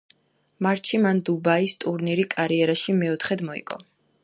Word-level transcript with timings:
მარტში 0.65 0.99
მან 1.03 1.19
დუბაის 1.27 1.77
ტურნირი 1.85 2.27
კარიერაში 2.33 2.99
მეოთხედ 3.03 3.47
მოიგო. 3.51 3.83